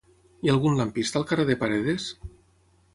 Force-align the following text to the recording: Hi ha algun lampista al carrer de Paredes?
Hi 0.45 0.49
ha 0.49 0.53
algun 0.53 0.79
lampista 0.79 1.21
al 1.23 1.29
carrer 1.33 1.47
de 1.53 1.59
Paredes? 1.63 2.11